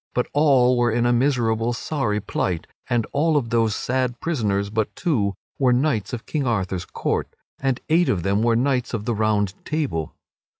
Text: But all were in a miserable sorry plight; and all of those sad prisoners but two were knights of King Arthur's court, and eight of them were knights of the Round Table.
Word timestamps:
But 0.15 0.25
all 0.33 0.79
were 0.79 0.89
in 0.91 1.05
a 1.05 1.13
miserable 1.13 1.73
sorry 1.73 2.19
plight; 2.19 2.65
and 2.89 3.05
all 3.11 3.37
of 3.37 3.51
those 3.51 3.75
sad 3.75 4.19
prisoners 4.19 4.71
but 4.71 4.95
two 4.95 5.35
were 5.59 5.71
knights 5.73 6.11
of 6.11 6.25
King 6.25 6.47
Arthur's 6.47 6.85
court, 6.85 7.27
and 7.59 7.79
eight 7.87 8.09
of 8.09 8.23
them 8.23 8.41
were 8.41 8.55
knights 8.55 8.95
of 8.95 9.05
the 9.05 9.13
Round 9.13 9.53
Table. 9.63 10.15